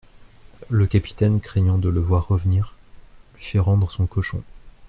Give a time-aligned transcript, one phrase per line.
[0.71, 2.73] Le capitaine, craignant de le voir revenir,
[3.35, 4.41] lui fait rendre son cochon.